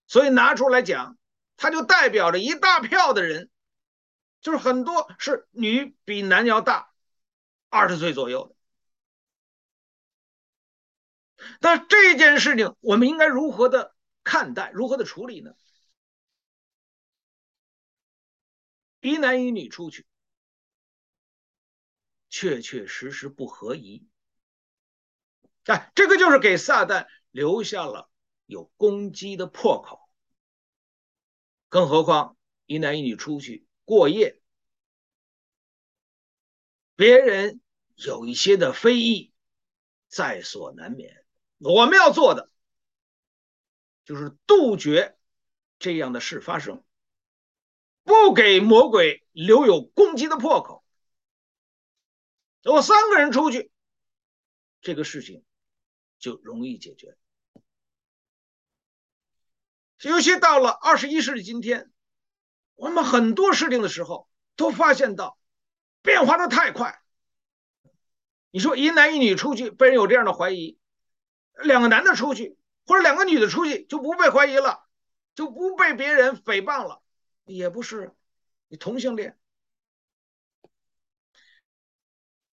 [0.07, 1.16] 所以拿出来讲，
[1.57, 3.49] 他就代表着一大票的人，
[4.40, 6.93] 就是很多是女比男要大
[7.69, 8.57] 二十岁左右的。
[11.61, 15.53] 但这件事情，我们应该如何的看待，如何的处理呢？
[19.01, 20.07] 一男一女出去，
[22.29, 24.07] 确确实实不合宜。
[25.65, 28.11] 哎，这个就是给撒旦留下了
[28.47, 30.01] 有攻击的破口。
[31.69, 32.37] 更何况
[32.67, 34.41] 一男一女出去过夜，
[36.97, 37.61] 别人
[37.95, 39.33] 有一些的非议，
[40.09, 41.25] 在所难免。
[41.59, 42.51] 我们要做的
[44.05, 45.17] 就是杜绝
[45.79, 46.83] 这样的事发生，
[48.11, 50.85] 不给魔鬼留有攻击的破口。
[52.64, 53.70] 我三个人出去，
[54.81, 55.44] 这个事情
[56.18, 57.16] 就容易解决。
[60.01, 61.92] 尤其到了二十一世纪今天，
[62.75, 65.38] 我们很多事情的时候都发现到
[66.03, 67.01] 变化的太快。
[68.51, 70.81] 你说一男一女出去，被人有这样的怀疑。
[71.62, 74.85] 两个男的出去，或者两个女的出去，就不被怀疑了，
[75.37, 77.00] 就不被别人诽谤了，
[77.57, 78.15] 也不是
[78.69, 79.39] 你同性恋。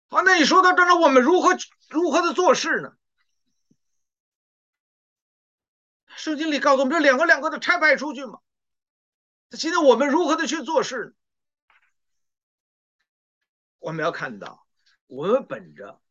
[0.08, 1.58] 好，那你说到这儿，我们如何
[1.90, 2.96] 如何的做事呢？
[6.16, 8.40] 圣经里告诉我们，这两个两个的拆派出去嘛。
[9.52, 11.16] 现在我们如何的去做事？
[13.80, 14.66] 我们要看到，
[15.08, 16.02] 我们本着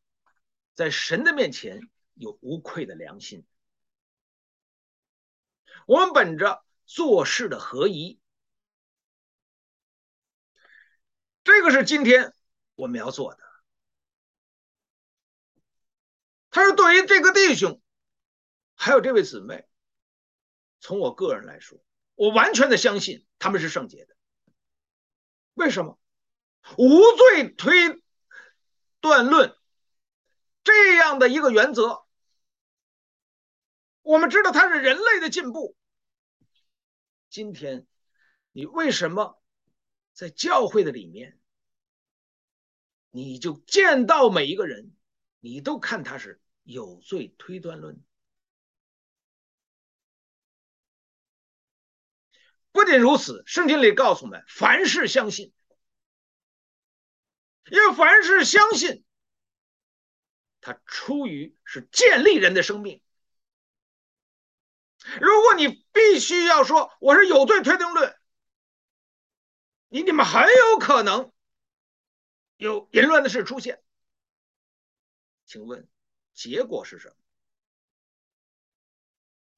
[0.75, 1.89] 在神的面前。
[2.15, 3.43] 有无愧的良心，
[5.87, 8.19] 我们本着做事的合宜，
[11.43, 12.33] 这个是今天
[12.75, 13.39] 我们要做的。
[16.49, 17.81] 他说：“对于这个弟兄，
[18.75, 19.67] 还有这位姊妹，
[20.79, 21.83] 从我个人来说，
[22.15, 24.15] 我完全的相信他们是圣洁的。
[25.55, 25.99] 为什么？
[26.77, 28.01] 无罪推
[29.01, 29.57] 断论
[30.63, 32.05] 这样的一个原则，
[34.01, 35.75] 我们知道它是人类的进步。
[37.29, 37.85] 今天，
[38.53, 39.42] 你为什么
[40.13, 41.39] 在教会的里面，
[43.09, 44.95] 你就见到每一个人，
[45.39, 48.01] 你都看他是？”有罪推断论。
[52.71, 55.53] 不仅如此，圣经里告诉我们，凡事相信，
[57.69, 59.03] 因为凡事相信，
[60.61, 63.01] 它出于是建立人的生命。
[65.19, 68.17] 如果你必须要说我是有罪推定论，
[69.93, 71.31] 你你们很有可能
[72.57, 73.83] 有淫乱的事出现。
[75.45, 75.87] 请问？
[76.33, 77.15] 结果是什么？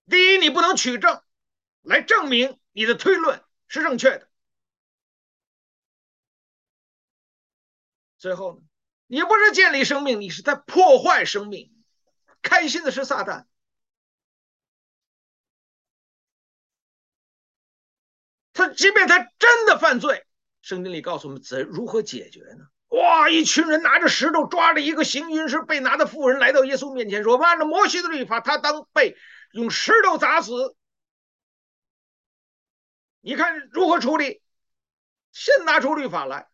[0.08, 1.24] 第一，你不能取证
[1.84, 4.30] 来证明你的推论是正确的。
[8.18, 8.62] 最后呢，
[9.08, 11.72] 你不是建立生命，你是在破坏生命。
[12.42, 13.46] 开心的是撒旦，
[18.52, 20.25] 他即便他真的犯罪，
[20.66, 22.66] 圣经里告诉我们怎如何解决呢？
[22.88, 23.30] 哇！
[23.30, 29.16] 一群人拿着石头抓着一个行淫时被拿的妇人来到耶稣面前，说：“按照摩西的律法，他当被
[29.52, 30.76] 用石头砸死。
[33.22, 34.42] 你看如何处理？
[35.32, 36.50] 先拿出律法来。”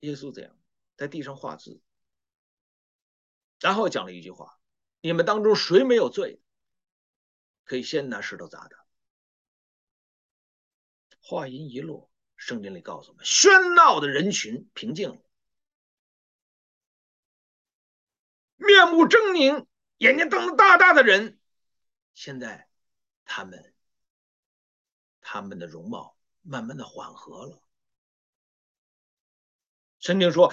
[0.00, 0.58] 耶稣这样
[0.96, 1.80] 在地上画字，
[3.60, 4.58] 然后讲了一句话
[5.00, 6.40] ：“你们当中谁没有罪，
[7.62, 8.81] 可以先拿石头砸他。”
[11.22, 12.10] 话音一落。
[12.36, 15.22] 圣经里告诉我们，喧闹的人群平静了，
[18.56, 19.66] 面目狰狞、
[19.98, 21.38] 眼睛瞪得大大的人，
[22.14, 22.68] 现在
[23.24, 23.72] 他们
[25.20, 27.62] 他们的容貌慢慢的缓和了。
[30.00, 30.52] 圣经说，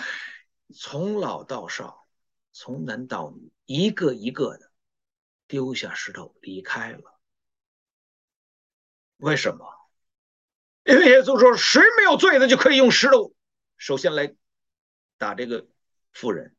[0.75, 2.07] 从老到少，
[2.51, 4.71] 从男到女，一个一个的
[5.47, 7.19] 丢下石头离开了。
[9.17, 9.78] 为什么？
[10.89, 13.31] 因为耶稣说：“谁没有罪的，就可以用石头，
[13.77, 14.33] 首先来
[15.19, 15.67] 打这个
[16.11, 16.55] 妇人。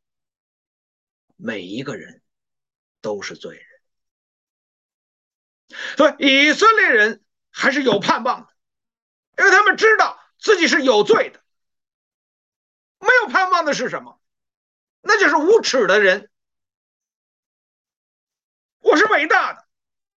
[1.34, 2.22] 每一个人
[3.00, 3.66] 都是罪人，
[5.96, 8.48] 所以以色列人还是有盼望的，
[9.38, 11.42] 因为他们知道自己是有罪的。
[13.00, 14.20] 没有盼望的是什么？
[15.00, 16.30] 那就是无耻的人。
[18.78, 19.66] 我是伟大的，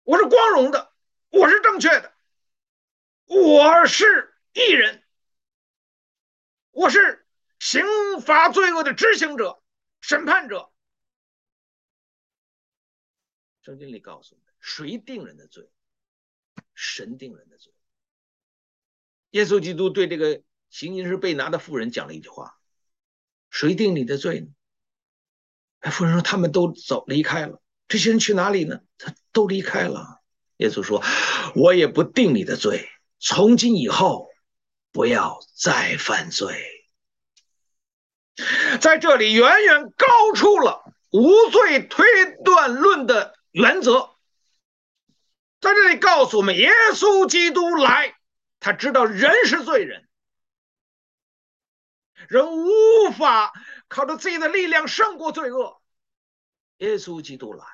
[0.03, 0.93] 我是光荣的，
[1.29, 2.12] 我是正确的。”
[3.25, 5.03] 我是义人，
[6.71, 7.25] 我是
[7.59, 7.83] 刑
[8.21, 9.61] 罚罪恶的执行者、
[10.01, 10.71] 审判者。
[13.61, 15.69] 圣经里告诉我们，谁定人的罪？
[16.75, 17.73] 神定人的罪。
[19.31, 22.59] 耶稣基督对这个行淫时被拿的妇人讲了一句话
[23.49, 24.47] ：“谁定你的罪呢？”
[25.79, 27.61] 哎，妇人说：“他们都走离开了。
[27.87, 28.81] 这些人去哪里呢？
[28.97, 30.21] 他都离开了。”
[30.57, 31.01] 耶稣说
[31.55, 32.89] ：“我也不定你的罪。”
[33.25, 34.27] 从今以后，
[34.91, 36.85] 不要再犯罪。
[38.81, 42.05] 在这里，远远高出了无罪推
[42.43, 44.17] 断论的原则。
[45.61, 48.13] 在这里告诉我们，耶稣基督来，
[48.59, 50.09] 他知道人是罪人，
[52.27, 53.53] 人无法
[53.87, 55.81] 靠着自己的力量胜过罪恶。
[56.79, 57.65] 耶稣基督来，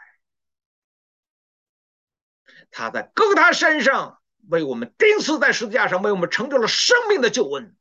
[2.70, 4.19] 他在各他身上。
[4.50, 7.76] 为我们钉死在十字架上，为我们成就了生命的救恩。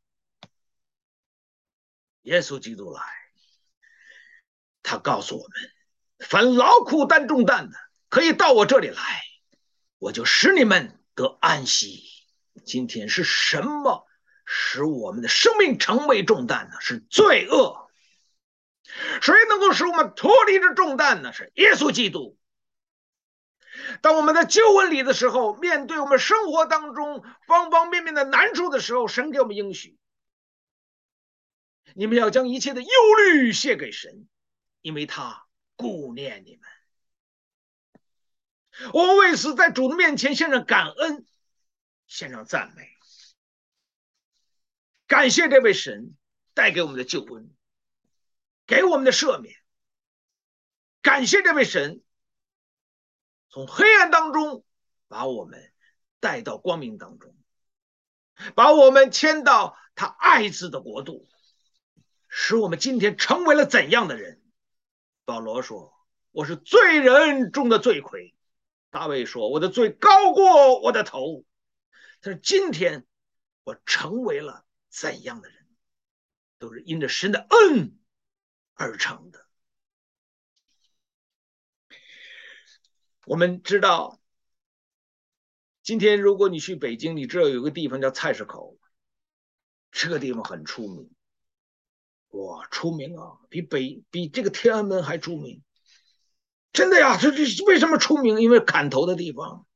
[2.23, 3.03] 耶稣基督来，
[4.83, 7.77] 他告诉我们：凡劳苦担重担的，
[8.11, 9.23] 可以到我这里来，
[9.99, 12.05] 我就使你们得安息。
[12.67, 14.07] 今天是什么
[14.45, 16.81] 使我们的生命成为重担呢？
[16.81, 17.89] 是罪恶。
[19.21, 21.33] 谁能够使我们脱离这重担呢？
[21.33, 22.38] 是耶稣基督。
[24.01, 29.99] 当我们在救恩里的时候，面对我们生活当中方方面面的难处的时候，神给我们应许：
[31.95, 32.89] 你们要将一切的忧
[33.19, 34.29] 虑卸给神，
[34.81, 35.47] 因为他
[35.77, 36.69] 顾念你们。
[38.93, 41.27] 我们为此在主的面前献上感恩，
[42.07, 42.89] 献上赞美，
[45.09, 46.17] 感谢这位神
[46.55, 47.51] 带给我们的救恩，
[48.67, 49.57] 给我们的赦免，
[51.03, 52.01] 感谢这位神。
[53.59, 54.65] 从黑暗当中
[55.09, 55.73] 把我们
[56.21, 57.35] 带到光明当中，
[58.55, 61.29] 把我们迁到他爱子的国度，
[62.29, 64.41] 使我们今天成为了怎样的人？
[65.25, 65.93] 保罗说
[66.31, 68.33] ：“我是罪人中的罪魁。”
[68.91, 71.45] 大卫说：“我的罪高过我的头。”
[72.23, 73.09] 但是今天
[73.65, 75.67] 我成为了怎样的人，
[76.61, 77.99] 都是因着神的恩
[78.75, 79.48] 而成的。
[83.29, 84.19] 我们知道，
[85.83, 88.79] 今天如果你去北京，你知道有个地方叫菜市口，
[89.93, 91.11] 这个地方很出名，
[92.29, 95.63] 哇，出名啊，比北比这个天安门还出名，
[96.73, 97.19] 真的呀！
[97.21, 98.41] 这这为什么出名？
[98.41, 99.67] 因为砍头的地方。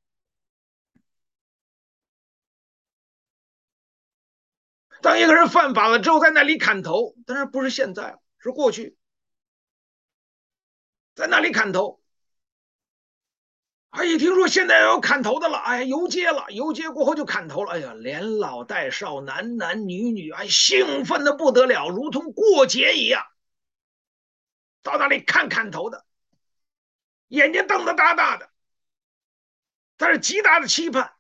[5.03, 8.96] 当一个人犯法了之后，在那里砍头，当然不是现在，是过去，
[11.14, 12.01] 在那里砍头。
[13.93, 23.26] 哎，一听说现在要砍头的了，哎，游街了，游街过后就砍头了，哎呀，连老带少，男男女女，哎，兴奋的不得了，如同过节一样，
[24.82, 26.07] 到那里看砍头的，
[27.28, 28.51] 眼睛瞪得大大的，
[29.99, 31.12] 但是极大的期盼，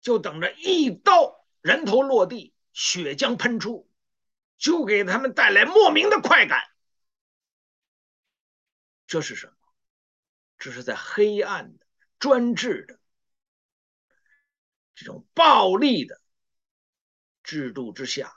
[0.00, 3.86] 就等着一刀人头落地，血浆喷出，
[4.56, 6.62] 就给他们带来莫名的快感。
[9.06, 9.52] 这是什么？
[10.58, 11.86] 这是在黑暗的、
[12.18, 12.98] 专制的、
[14.94, 16.20] 这种暴力的
[17.42, 18.34] 制度之下、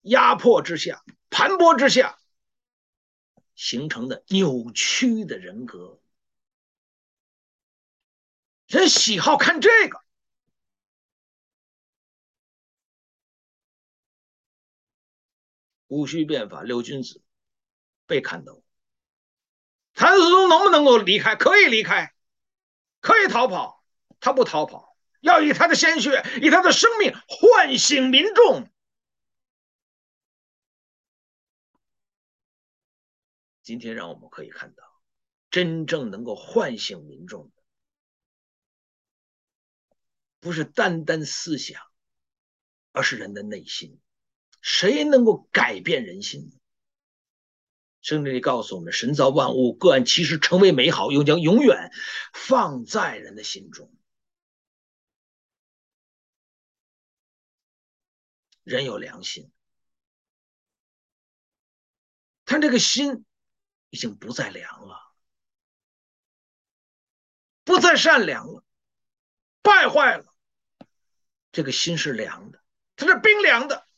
[0.00, 2.18] 压迫之下、盘剥之下
[3.54, 6.00] 形成的扭曲的人格。
[8.66, 10.02] 人喜好看这个。
[15.88, 17.22] 戊戌变法，六君子
[18.06, 18.63] 被砍头。
[19.94, 21.36] 谭嗣宗能不能够离开？
[21.36, 22.12] 可以离开，
[23.00, 23.84] 可以逃跑。
[24.20, 28.70] 他不逃跑，要以他的鲜血，以他的生命唤醒民众。
[33.62, 34.82] 今天，让我们可以看到，
[35.50, 37.62] 真正能够唤醒民众的，
[40.40, 41.82] 不是单单思想，
[42.92, 44.00] 而是人的内心。
[44.62, 46.58] 谁能够改变人心呢？
[48.04, 51.90] 圣经里告诉我们：神造万物，各按其实成为美好，又将永远
[52.34, 53.90] 放在人的心中。
[58.62, 59.50] 人有良心，
[62.44, 63.24] 他这个心
[63.88, 65.00] 已经不再凉了，
[67.64, 68.62] 不再善良了，
[69.62, 70.26] 败坏了。
[71.52, 72.62] 这个心是凉的，
[72.96, 73.88] 它是冰凉的。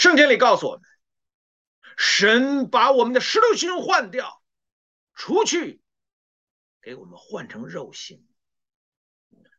[0.00, 0.82] 圣经里告诉我们。
[1.98, 4.40] 神把我们的石头心换掉，
[5.14, 5.82] 除去，
[6.80, 8.24] 给我们换成肉心，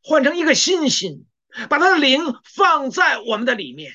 [0.01, 1.27] 换成一个新心，
[1.69, 3.91] 把他的灵放在我们的里面。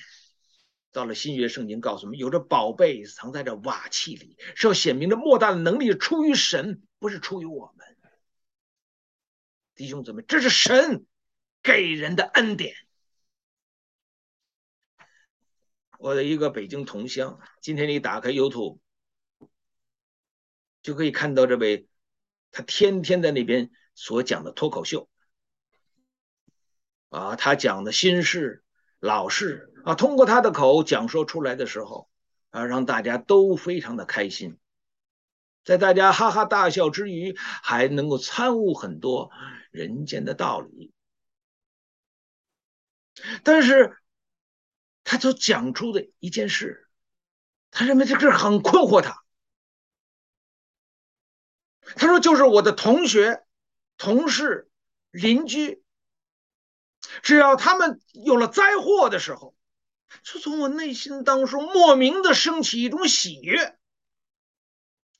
[0.92, 7.86] 到了新约，圣经告诉我们，有着宝贝藏在这瓦器里，是要显明这莫大的能力出于神，不是出于我们。
[9.74, 11.06] 弟兄姊妹，这是神
[11.62, 12.76] 给人的恩典。
[16.04, 18.78] 我的一个北京同乡，今天你打开 YouTube，
[20.82, 21.88] 就可以看到这位，
[22.50, 25.08] 他天天在那边所讲的脱口秀，
[27.08, 28.62] 啊，他讲的心事、
[29.00, 32.10] 老事啊，通过他的口讲说出来的时候，
[32.50, 34.58] 啊，让大家都非常的开心，
[35.64, 39.30] 在大家哈哈大笑之余，还能够参悟很多
[39.70, 40.92] 人间的道理，
[43.42, 43.96] 但是。
[45.04, 46.88] 他所讲出的一件事，
[47.70, 49.22] 他认为这个事很困惑他。
[51.96, 53.44] 他说：“就是我的同学、
[53.98, 54.70] 同事、
[55.10, 55.84] 邻居，
[57.22, 59.54] 只要他们有了灾祸的时候，
[60.22, 63.78] 就从我内心当中莫名的升起一种喜悦。”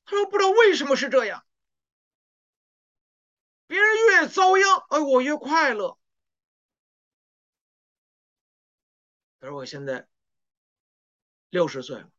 [0.06, 1.44] 他说：“不知道为什么是这样，
[3.66, 5.98] 别人越遭殃，哎，我越快乐。”
[9.44, 10.08] 而我现在
[11.50, 12.10] 六十岁了，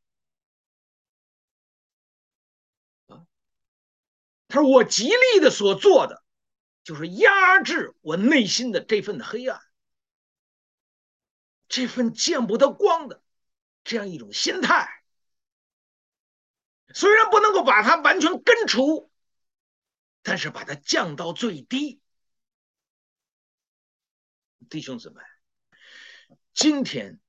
[3.08, 3.26] 啊，
[4.48, 6.24] 他说我极力的所做的
[6.84, 9.60] 就是压制我内心的这份黑暗，
[11.68, 13.24] 这份见不得光的
[13.84, 15.04] 这样一种心态，
[16.94, 19.10] 虽然不能够把它完全根除，
[20.22, 22.00] 但是把它降到最低，
[24.70, 25.20] 弟兄姊妹。
[26.56, 27.20] 今天，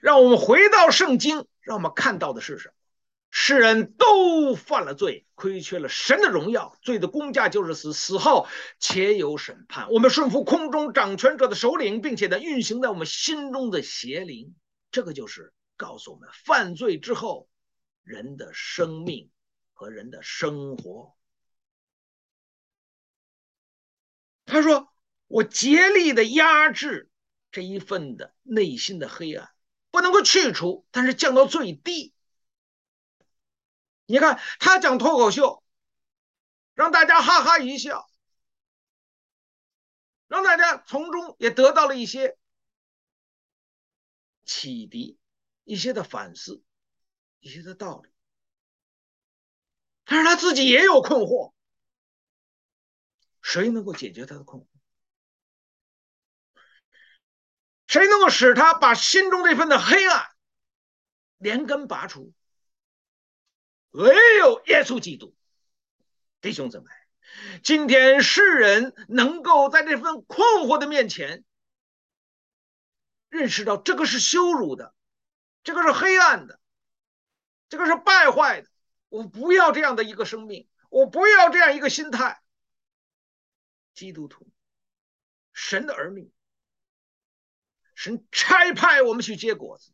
[0.00, 2.74] 让我们回到圣经，让我们看到的是什么？
[3.30, 8.46] 世人都犯了罪，亏缺了神的荣耀，罪的工价就是死，死后
[8.78, 9.90] 且有审判。
[9.90, 14.54] 我们顺服空中掌权者的首领，并且呢，运行在我们心中的邪灵，
[14.90, 17.46] 这个就是告诉我们，犯罪之后
[18.04, 19.30] 人的生命
[19.74, 21.14] 和人的生活。
[24.46, 24.88] 他说
[25.28, 27.10] ：“我竭力的压制
[27.54, 29.48] 这一份的内心的黑暗，
[29.92, 32.12] 不能够去除，但是降到最低。
[34.06, 35.62] 你看他讲脱口秀，
[36.74, 38.10] 让大家哈哈一笑，
[40.26, 42.36] 让大家从中也得到了一些
[44.44, 45.16] 启迪，
[45.62, 46.60] 一些的反思，
[47.38, 48.10] 一些的道理。
[50.04, 51.54] 但是他自己也有困惑。”
[53.40, 54.66] 谁能够解决他的困惑？
[57.94, 60.26] 谁能够使他把心中这份的黑暗
[61.38, 62.32] 连根拔除？
[63.90, 65.32] 唯有耶稣基督。
[66.40, 66.86] 弟兄姊妹，
[67.62, 71.44] 今天世人能够在这份困惑的面前
[73.28, 74.92] 认识到这个是羞辱的，
[75.62, 76.58] 这个是黑暗的，
[77.68, 78.68] 这个是败坏的。
[79.08, 82.42] 我不要这样的一个生命，我不要这样一个心态。
[83.94, 84.48] 基督徒，
[85.52, 86.32] 神的儿女，
[88.04, 89.90] 神差派我们去结果子。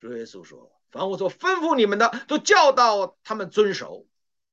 [0.00, 4.06] 主耶稣说：“凡我所吩咐你们的，都教导他们遵守。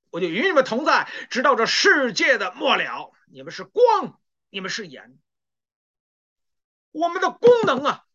[0.10, 3.14] 我就与你们同在，直到这世界的末了。
[3.28, 4.20] 你们是光，
[4.50, 5.18] 你们是盐。
[6.92, 8.06] 我们的功能啊，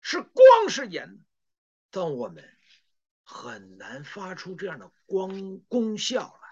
[0.00, 1.18] 是光是盐，
[1.90, 2.48] 但我们
[3.24, 6.48] 很难发出这样的光功效来。”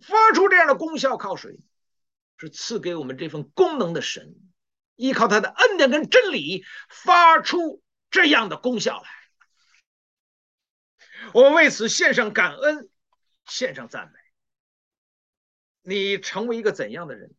[0.00, 1.60] 发出这样的功效靠谁？
[2.38, 4.34] 是赐给我们这份功能的神，
[4.94, 9.08] 依靠他的恩典跟真理，发出这样的功效来。
[11.32, 12.90] 我们为此献上感恩，
[13.46, 14.18] 献上赞美。
[15.82, 17.34] 你成为一个怎样的人？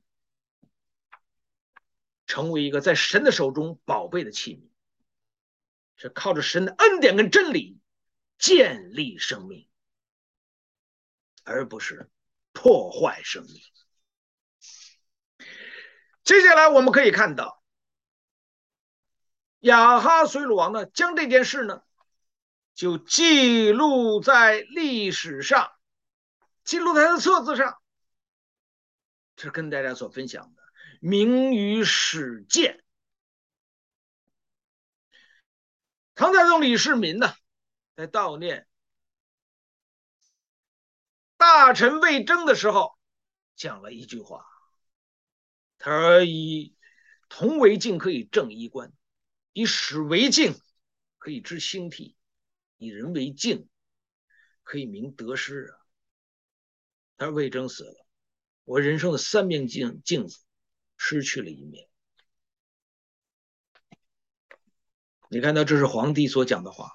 [2.25, 4.69] 成为一个在神的手中宝贝的器皿，
[5.95, 7.79] 是靠着神的恩典跟真理
[8.37, 9.69] 建立生命，
[11.43, 12.09] 而不是。
[12.51, 13.61] 破坏生命。
[16.27, 17.63] 接下来我们可以看到，
[19.59, 21.83] 亚哈随鲁王呢，将这件事呢，
[22.75, 25.71] 就记录在历史上，
[26.65, 27.81] 记录在他的册子上。
[29.37, 30.61] 这是跟大家所分享的，
[30.99, 32.83] 名于史鉴。
[36.13, 37.33] 唐太宗李世民呢，
[37.95, 38.67] 在悼念。
[41.37, 42.97] 大臣魏征的时候，
[43.55, 44.45] 讲了一句话
[45.89, 46.75] ：“而以
[47.29, 48.89] 铜为镜，可以正衣冠；
[49.53, 50.53] 以史为镜，
[51.17, 52.13] 可以知兴替；
[52.77, 53.69] 以人为镜，
[54.63, 55.79] 可以明得失。”啊，
[57.17, 58.05] 他说魏征死了，
[58.65, 60.39] 我人生的三面镜镜子
[60.97, 61.87] 失去了一面。
[65.29, 66.91] 你看到这是皇帝所讲的话。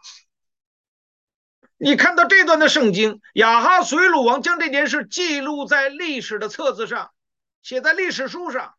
[1.78, 7.10] 你看到这段的圣经，亚哈随鲁王将这件事记录在历史的册子上，
[7.62, 8.76] 写在历史书上。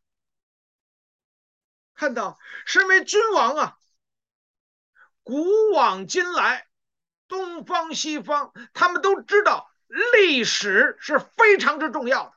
[2.03, 3.79] 看到身为君王啊，
[5.21, 6.67] 古往今来，
[7.29, 9.73] 东方西方，他们都知道
[10.11, 12.33] 历史是非常之重要的。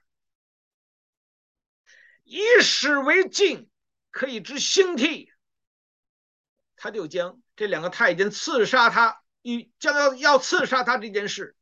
[2.22, 3.68] 以史为镜，
[4.12, 5.32] 可以知兴替。
[6.76, 9.20] 他就将这两个太监刺杀他。
[9.42, 11.56] 与将要要刺杀他这件事，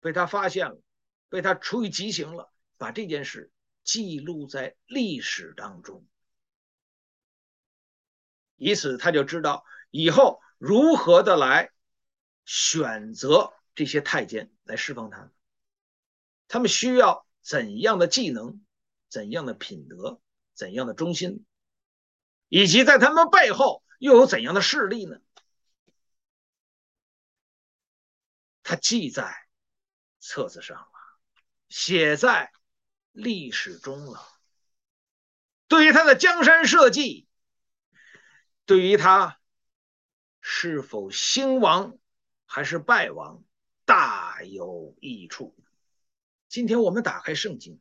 [0.00, 0.80] 被他发现了，
[1.28, 3.51] 被他处以极刑了，把这件事
[3.84, 6.06] 记录在历史当中，
[8.56, 11.70] 以此他就知道以后如何的来
[12.44, 15.30] 选择这些太监来释放他，
[16.48, 18.64] 他们需要怎样的技能，
[19.08, 20.20] 怎样的品德，
[20.54, 21.44] 怎样的忠心，
[22.48, 23.82] 以及在他们背后。
[24.02, 25.20] 又有怎样的势力呢？
[28.64, 29.32] 他记在
[30.18, 30.88] 册子上了，
[31.68, 32.50] 写在
[33.12, 34.26] 历史中了。
[35.68, 37.26] 对于他的江山社稷，
[38.66, 39.38] 对于他
[40.40, 41.98] 是否兴亡
[42.44, 43.42] 还是败亡，
[43.84, 45.56] 大有益处。
[46.48, 47.80] 今天我们打开圣经，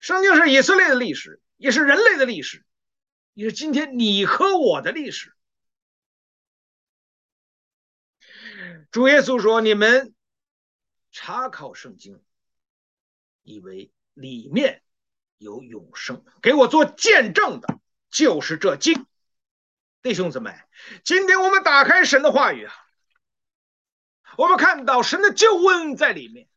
[0.00, 2.64] 圣经是以色列的历史，也是人类的历史，
[3.34, 5.32] 也是今天你和我的历史。
[8.90, 10.14] 主耶稣说：“你们
[11.12, 12.22] 查考圣经，
[13.42, 14.82] 以为里面
[15.38, 19.06] 有永生，给我做见证的，就是这经。”
[20.02, 20.60] 弟兄姊妹，
[21.04, 22.74] 今天我们打开神的话语啊，
[24.36, 26.48] 我们看到神的救恩在里面，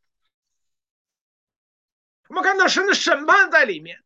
[2.28, 4.02] 我们看到神的审判在里面，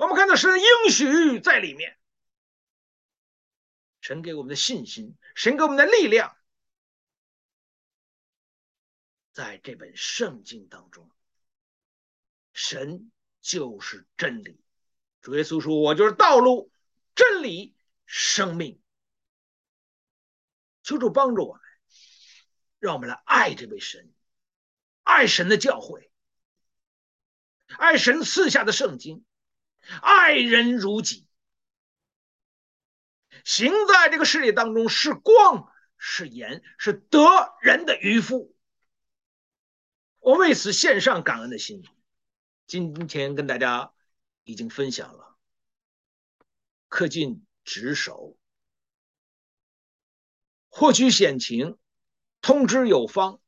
[0.00, 1.96] 我们看到神的应许在里面，
[4.00, 6.36] 神给我们的信心，神给我们的力量，
[9.32, 11.08] 在这本圣经当中，
[12.52, 14.60] 神就是真理。
[15.20, 16.72] 主耶稣说：“我就是道路、
[17.14, 17.76] 真理、
[18.06, 18.80] 生命。”
[20.82, 21.62] 求主帮助我们，
[22.80, 24.12] 让我们来爱这位神，
[25.04, 26.08] 爱神的教诲，
[27.78, 29.24] 爱神赐下的圣经，
[30.00, 31.28] 爱人如己。
[33.44, 37.20] 行在这个世界当中，是光，是盐，是得
[37.60, 38.56] 人的渔夫。
[40.18, 41.84] 我为此献上感恩的心。
[42.72, 43.92] 今天跟大家
[44.44, 45.36] 已经分享了，
[46.88, 48.38] 恪尽职守。
[50.70, 51.76] 获取险情，
[52.40, 53.42] 通知有方，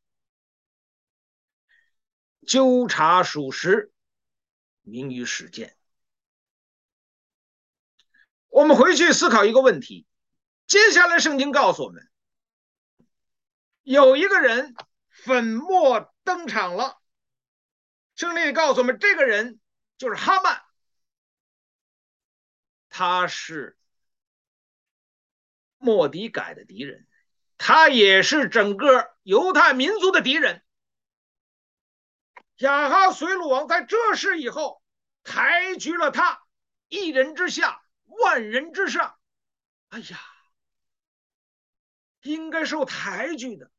[2.46, 3.94] 纠察属实，
[4.82, 5.74] 明于实践。
[8.48, 10.06] 我们回去思考一个问题：
[10.66, 12.10] 接下来圣经告诉我们，
[13.84, 14.74] 有一个人
[15.08, 17.00] 粉墨登场了。
[18.14, 19.60] 圣经告诉我们，这个人
[19.98, 20.62] 就是哈曼，
[22.88, 23.76] 他是
[25.78, 27.06] 莫迪改的敌人。
[27.56, 30.62] 他也是整个犹太民族的敌人。
[32.56, 34.82] 亚哈随鲁王在这事以后，
[35.22, 36.44] 抬举了他，
[36.88, 39.18] 一人之下，万人之上。
[39.88, 40.20] 哎呀，
[42.22, 43.70] 应该受抬举的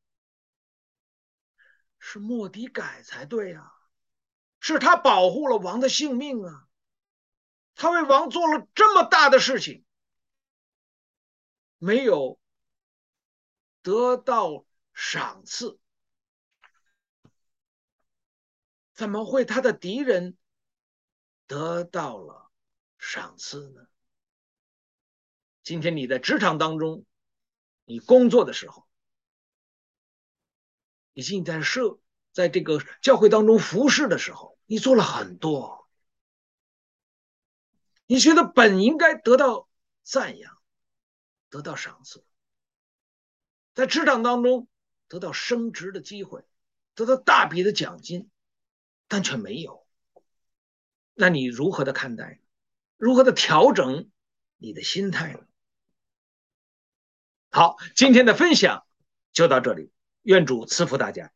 [2.00, 3.74] 是莫迪改才对呀，
[4.74, 6.68] 是他保护了王的性命啊，
[7.76, 9.86] 他为王做了这么大的事情，
[11.78, 12.40] 没有。
[13.84, 15.78] 得到赏赐，
[18.94, 20.36] 怎么会他的敌人
[21.46, 22.50] 得到了
[22.98, 23.86] 赏赐呢？
[25.62, 27.06] 今天你在职场当中，
[27.84, 28.88] 你工作的时候，
[31.14, 32.00] 以及你在社，
[32.32, 35.88] 在这个教会当中服侍的时候，你做了很多，
[38.08, 39.68] 你觉得本应该得到
[40.04, 40.58] 赞扬，
[41.50, 42.24] 得到赏赐。
[43.74, 44.68] 在职场当中
[45.08, 46.44] 得到升职的机会，
[46.94, 48.30] 得到大笔的奖金，
[49.08, 49.86] 但却没有。
[51.14, 52.42] 那你如何的看待？
[52.98, 54.10] 如何的调整
[54.58, 55.46] 你的心态呢？
[57.52, 58.86] 好，今天的分享
[59.32, 59.92] 就到这里，
[60.22, 61.32] 愿主赐福大家。